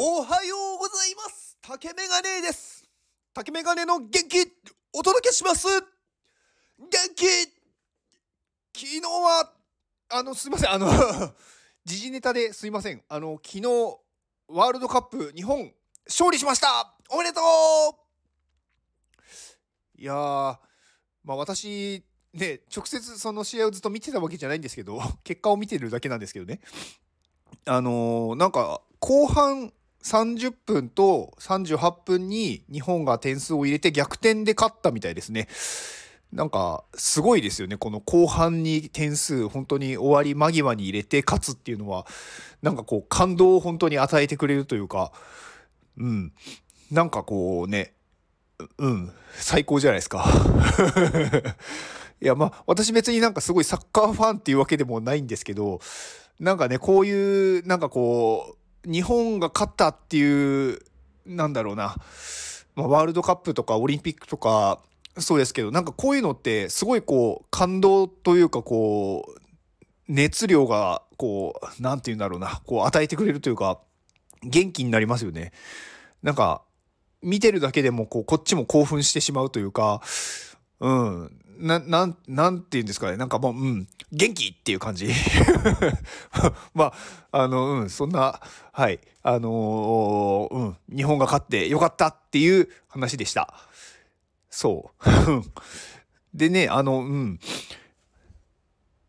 [0.00, 1.58] おはようございます。
[1.60, 2.88] 竹メガネです。
[3.34, 4.46] 竹メガネの元気
[4.92, 5.66] お届けします。
[5.66, 7.26] 元気。
[8.72, 9.52] 昨日は
[10.10, 10.70] あのすいません。
[10.70, 10.88] あの
[11.84, 13.02] 時事ネタですいません。
[13.08, 13.62] あの昨日
[14.46, 15.74] ワールドカップ日本
[16.06, 16.94] 勝利しました。
[17.08, 17.94] おめでとう。
[20.00, 20.14] いやー
[21.24, 22.04] まあ私
[22.34, 26.60] ね直接その試合をずっと見てたわけじゃないんですけど 結果を見てるだけなんですけどね。
[27.64, 29.72] あのーなんか後半
[30.04, 35.48] 30分と38分に日本が点数を入れて逆転で勝ったみたいですね。
[36.32, 42.06] なんかすごいですよねこの後半に点数本当に終わり間際に入れて勝つっていうのは
[42.60, 45.10] なんかこう感動を本当に与えてくれるというか
[45.96, 46.32] うん
[46.90, 47.94] なんかこうね
[48.76, 50.26] うん最高じゃないですか。
[52.20, 55.80] いやまあ私別になんかすごいサッカーファンっていうわけでもないんですけど
[56.40, 60.78] なんかねこういうなんかこう日本が勝ったっていう
[61.26, 61.96] なんだろうな、
[62.74, 64.80] まあ、ワールドカップとかオリンピックとか
[65.18, 69.40] そうですけどなんかこういうのってすごいこう感動というかこう
[70.08, 72.62] 熱量がこう何て言うんだろうな。
[72.64, 73.80] こう与えてくれるというか
[74.42, 75.52] 元気になりますよね。
[76.22, 76.62] なんか
[77.20, 80.00] 見てるだけでもこうこっちも興奮してしまうというか
[80.80, 81.47] うん。
[81.58, 83.16] な、なん、なんて言うんですかね。
[83.16, 85.08] なんかもう、うん、元気っていう感じ。
[86.72, 86.92] ま
[87.32, 88.40] あ、あの、うん、そんな、
[88.72, 93.52] はい、あのー、うん、日本が勝ってよかったっていう話でした。
[94.50, 95.04] そう。
[96.32, 97.40] でね、あの、うん、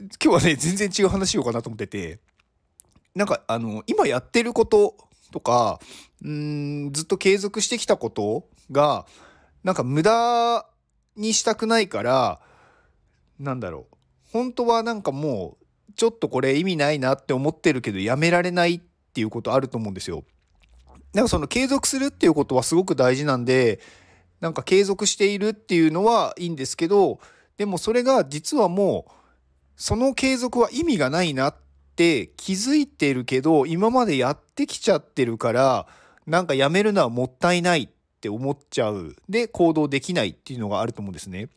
[0.00, 2.20] 今日はね、全然違う話しようかなと思ってて、
[3.14, 4.96] なんか、あの、今やってること
[5.32, 5.80] とか、
[6.22, 9.06] うん、ずっと継続してきたことが、
[9.62, 10.66] なんか無駄
[11.16, 12.40] にしたくないから
[13.38, 13.96] なんだろう
[14.32, 18.80] 本当はなんかもうちょっとこれ意味ないなって思ってるけどやめられないっ
[19.12, 20.24] ていうことあると思うんですよ。
[21.12, 23.80] なんかその継続するっていうことはすごく大事なんで
[24.40, 27.20] なんか継続しているっていうのはいいんですけど
[27.56, 29.12] でもそれが実はもう
[29.76, 31.56] その継続は意味がないなっ
[31.94, 35.86] て気づいてるけど今までやってきちゃってるから
[36.26, 37.88] なんかやめるのはもったいない
[38.24, 39.14] って思っちゃう。
[39.28, 41.50] で行動できないっていうのがあると思うんですね。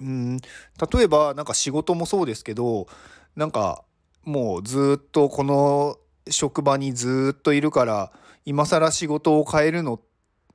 [0.00, 0.38] うん。
[0.38, 2.88] 例えばなんか仕事もそうですけど
[3.36, 3.84] なんか
[4.24, 5.96] もうずっとこの
[6.28, 8.12] 職場にずっといるから
[8.44, 10.00] 今更仕事を変えるの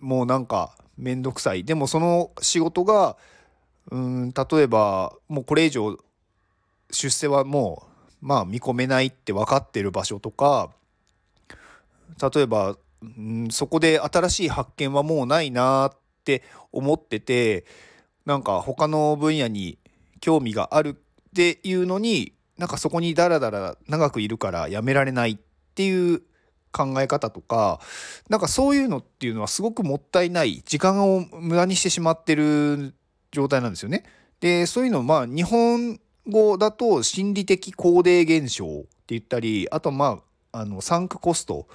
[0.02, 1.64] もうなんか面倒くさい。
[1.64, 3.16] でもその仕事が
[3.92, 5.98] うん例えばもうこれ以上
[6.92, 7.88] 出世はも
[8.22, 10.72] うまあ見込めないって分かってる場所とか
[12.22, 17.66] 例えばんそこで新しい発見はもうないなって思ってて
[18.26, 19.78] なんか他の分野に
[20.20, 25.38] 興味があるっていうのになんかそこにダラダラ長くいるからやめられないっ
[25.76, 26.22] ていう
[26.72, 27.80] 考え方とか
[28.30, 32.94] なんかそういうのっていうのはすごくもったいない時間を無駄にしてしまってる
[33.32, 34.04] 状態なんですよね。
[34.40, 40.22] でそういうのまあ日本語だと心理的肯定現象って言ったりあとま
[40.52, 41.68] ああのサンクコスト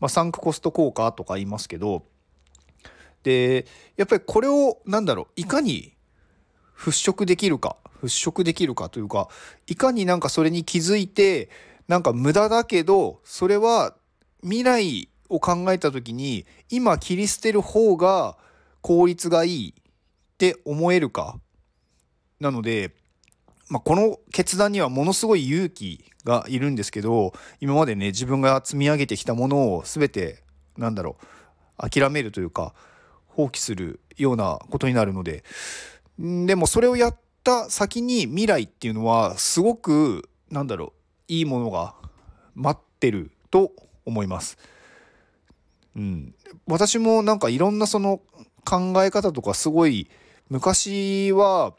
[0.00, 2.04] まあ、サンクコスト効果とか言いますけど
[3.22, 3.66] で
[3.96, 5.94] やっぱりこれを何だろういかに
[6.76, 9.28] 払拭できるか払拭できるかというか
[9.66, 11.50] いかになんかそれに気づいて
[11.88, 13.94] なんか無駄だけどそれは
[14.42, 18.36] 未来を考えた時に今切り捨てる方が
[18.80, 19.82] 効率がいいっ
[20.38, 21.38] て思えるか
[22.40, 22.94] なので
[23.68, 30.42] まあ、この決断にはものすごい勇気がいるんですけど今までね自分が積み上げてきたものを全て
[30.76, 31.16] なんだろ
[31.78, 32.74] う諦めるというか
[33.26, 35.44] 放棄するようなことになるので
[36.18, 40.92] でもそれをやった先に未来っていうのはすごくなんだろ
[41.28, 41.94] ういいものが
[42.54, 43.72] 待ってると
[44.04, 44.58] 思います。
[45.94, 46.34] うん、
[46.66, 48.20] 私もなんかいろんなその
[48.64, 50.08] 考え方とかすごい
[50.48, 51.74] 昔は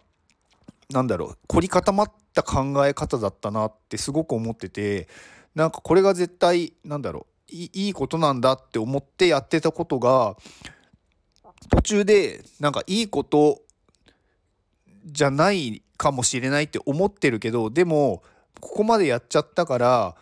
[0.92, 5.08] なんだろう凝り固まった考え方だったなってすごく思ってて
[5.56, 10.36] なんかこれが絶対なんだろういいことなんだって思ってやってたことが
[11.69, 13.62] 途中でなんかいいこと
[15.06, 18.24] じゃないかもしれないって思ってるけどでも
[18.60, 20.16] ここまでやっちゃったから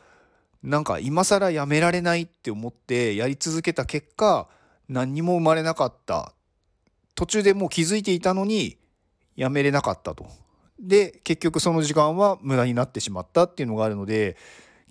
[0.64, 4.48] なんか今更やめられないって思ってやり続けた結果
[4.90, 6.34] 何にも生まれなかった。
[7.18, 8.78] 途中でもう気づいていたのに
[9.36, 10.28] やめれなかったと。
[10.80, 14.38] で結局その時間は無駄になってしまったっていうのがあるので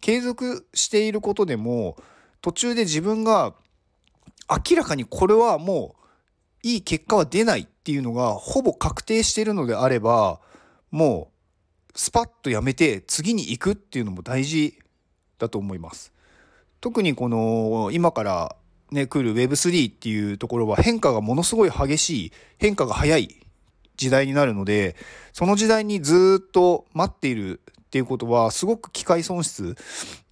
[0.01, 1.97] 継続していることでも
[2.41, 3.55] 途中で自分が
[4.49, 5.97] 明らかにこれはも
[6.65, 10.41] ういい結果は出ないっていうのがほぼ確定しているのであれば
[10.91, 11.31] も
[11.95, 14.79] うスパッとやめて次に行くっていうのも大事
[15.39, 16.13] だと思います。
[16.81, 18.57] 特にこの今から
[18.91, 23.46] ね来る Web3 っていうところは変化がものすごい激しい変化が早い
[23.97, 24.97] 時代になるので
[25.33, 29.77] その時代にずっと待っているっていうことはすごく機械損失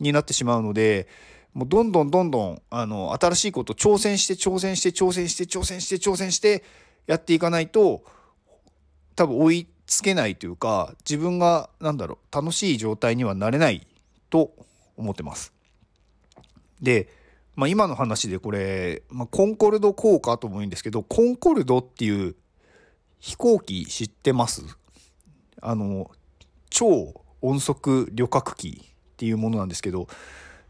[0.00, 1.08] になってしまうので
[1.54, 6.64] もうどんどんどんどんあの新しいこと挑戦して挑戦して挑戦して挑戦して挑戦して
[7.06, 8.02] やっていかないと
[9.14, 13.86] 多分追いつけないというか自分が何だろう楽しい状態にはなれない
[14.30, 14.52] と
[14.96, 15.52] 思ってます。
[16.80, 17.08] で、
[17.54, 22.34] まあ、今の話でこれ、まあ、コンコルド効果とも言うんですけどコンコルドっていう
[23.24, 24.62] 飛行機知ってます？
[25.62, 26.10] あの
[26.68, 30.08] 超音速旅客機っていうものなんですけど。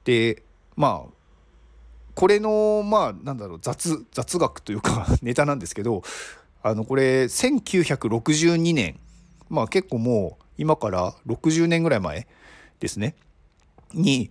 [0.04, 0.44] で
[0.76, 1.12] まあ
[2.14, 6.04] これのまあなんだろう雑雑学というか ネタなんですけど
[6.62, 9.00] あのこれ1962年。
[9.48, 12.28] まあ結構もう今から60年ぐらい前
[12.78, 13.16] ですね。
[13.92, 14.30] に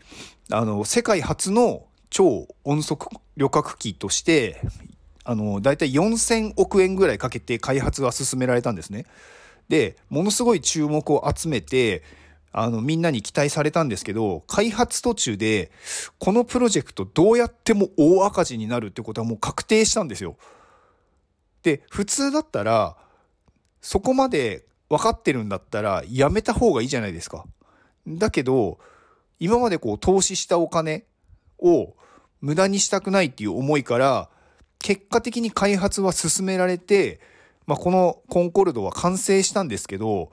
[0.50, 4.62] あの世界初の超音速旅客機として
[5.24, 9.06] あの大体4,000億円ぐらいかけて開発が進められたんですね。
[9.70, 12.04] でものすごい注目を集めて
[12.52, 15.72] あのみんなに期待されたんですけど開発途中で
[16.20, 20.38] このプロジェクトどうやっても大赤字になるってことはもう確定したんですよ。
[21.64, 22.98] で普通だったら
[23.82, 27.46] そこまで分かってるんだったらやめた方がいいじゃないですか。
[28.08, 28.80] だけど
[29.40, 31.06] 今までこう投資したお金
[31.60, 31.96] を
[32.42, 34.30] 無駄にしたくないっていう思いから
[34.84, 37.22] 結果的に開発は進められて、
[37.66, 40.30] まあ、このコンコルドは完成したんですけど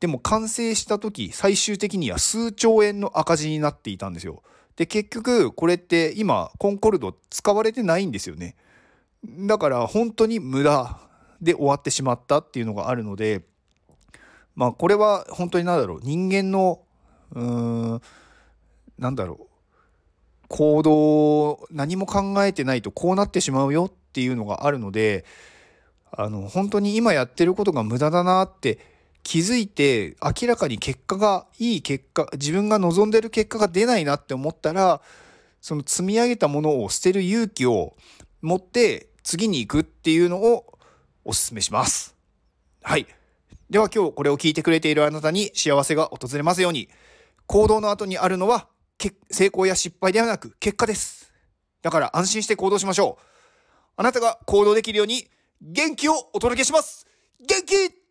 [0.00, 4.42] でも完成した時最終的には数兆円の赤字になっていたんですよ。
[4.76, 8.56] で結局これって今コンコルド使われてないんですよね。
[9.24, 10.98] だから本当に無駄
[11.40, 13.42] で終わってしまったっていうのがあるので
[14.56, 16.80] まあこれは本当に何だろう人間の
[17.32, 18.02] うーん
[18.98, 19.53] なんだろう
[20.54, 25.24] 行動何も考えてないとこうなってしまうよっていうのがあるので
[26.12, 28.78] あの本当に今やってることが無駄だなって
[29.24, 35.00] 気づいて明らかに結果がいい結果自分が望んでる結果が出ないなって思ったら
[35.60, 37.96] その積み上げたものを捨てる勇気を
[38.40, 40.78] 持って次に行くっていうのを
[41.24, 42.14] お勧めします。
[42.80, 43.08] はい。
[43.70, 46.88] では今日これを聞いてくれているあなたに幸せが訪れますように
[47.46, 48.68] 行動の後にあるのは
[49.30, 51.32] 成功や失敗ではなく結果です。
[51.82, 53.24] だから安心して行動しましょう。
[53.96, 55.28] あなたが行動できるように
[55.60, 57.06] 元気をお届けします
[57.46, 58.03] 元気